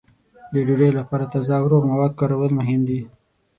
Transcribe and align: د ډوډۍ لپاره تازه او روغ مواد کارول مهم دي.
د 0.53 0.55
ډوډۍ 0.67 0.91
لپاره 0.99 1.29
تازه 1.33 1.53
او 1.59 1.65
روغ 1.71 1.83
مواد 1.91 2.11
کارول 2.19 2.51
مهم 2.59 2.81
دي. 2.89 2.99